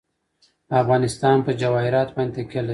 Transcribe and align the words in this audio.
افغانستان 0.81 1.37
په 1.45 1.51
جواهرات 1.61 2.09
باندې 2.15 2.33
تکیه 2.37 2.61
لري. 2.63 2.69